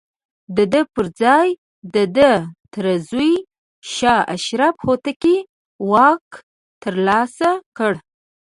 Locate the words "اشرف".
4.35-4.75